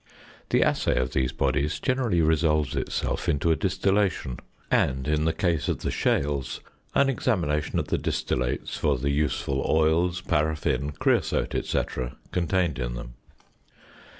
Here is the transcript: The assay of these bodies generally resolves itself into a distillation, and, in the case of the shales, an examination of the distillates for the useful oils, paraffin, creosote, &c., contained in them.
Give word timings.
The 0.49 0.63
assay 0.63 0.97
of 0.99 1.13
these 1.13 1.31
bodies 1.31 1.79
generally 1.79 2.23
resolves 2.23 2.75
itself 2.75 3.29
into 3.29 3.51
a 3.51 3.55
distillation, 3.55 4.39
and, 4.71 5.07
in 5.07 5.25
the 5.25 5.31
case 5.31 5.67
of 5.69 5.81
the 5.81 5.91
shales, 5.91 6.59
an 6.95 7.07
examination 7.07 7.77
of 7.77 7.89
the 7.89 7.99
distillates 7.99 8.75
for 8.75 8.97
the 8.97 9.11
useful 9.11 9.63
oils, 9.69 10.19
paraffin, 10.21 10.93
creosote, 10.93 11.67
&c., 11.67 11.81
contained 12.31 12.79
in 12.79 12.95
them. 12.95 13.13